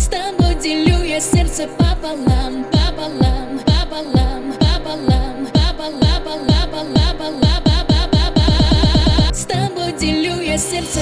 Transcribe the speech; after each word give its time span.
С 0.00 0.06
тобой 0.06 0.54
делю 0.54 1.02
я 1.02 1.20
сердце 1.20 1.68
пополам, 1.76 2.64
пополам, 2.72 3.60
пополам, 3.66 4.54
пополам, 4.58 5.46
пополам, 5.52 6.46
пополам, 6.46 7.62
пополам. 8.08 9.34
С 9.34 9.44
тобой 9.44 9.92
делю 10.00 10.40
я 10.40 10.56
сердце. 10.56 11.00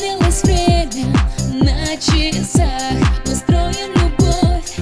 Замедлилось 0.00 0.42
время 0.44 1.12
на 1.62 1.96
часах. 1.96 2.96
Мы 3.26 3.34
строим 3.34 3.92
любовь 3.96 4.78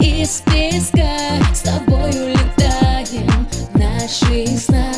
из 0.00 0.40
песка. 0.40 1.18
С 1.52 1.60
тобою 1.60 2.30
летаем 2.30 3.46
в 3.74 3.78
наших 3.78 4.58
снах. 4.58 4.96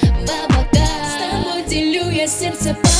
В 0.00 0.46
облака 0.46 0.86
С 1.04 1.18
тобой 1.20 1.64
делю 1.68 2.10
я 2.10 2.26
сердце 2.26 2.74
пополам, 2.74 2.93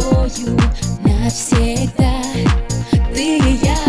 тобою 0.00 0.58
навсегда. 1.04 2.22
Ты 3.14 3.38
и 3.38 3.58
я. 3.62 3.83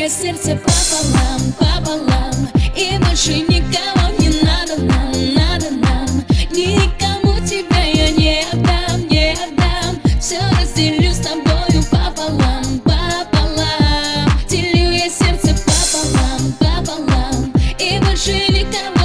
Теперь 0.00 0.08
я 0.08 0.08
сердце 0.08 0.56
пополам, 0.56 1.52
пополам 1.58 2.48
И 2.74 2.96
больше 3.04 3.34
никого 3.34 4.08
не 4.18 4.30
надо 4.42 4.80
нам, 4.82 5.34
надо 5.34 5.70
нам. 5.72 6.24
Никому 6.50 7.38
тебя 7.46 7.84
я 7.84 8.10
не 8.10 8.42
отдам, 8.50 9.06
не 9.10 9.32
отдам. 9.32 10.00
Все 10.18 10.38
разделю 10.58 11.12
с 11.12 11.18
тобою 11.18 11.84
пополам, 11.90 12.80
пополам 12.82 14.30
Делю 14.48 14.90
я 14.90 15.10
сердце 15.10 15.54
пополам, 15.66 16.54
пополам 16.58 17.52
И 17.78 17.98
больше 17.98 18.32
никого 18.48 18.99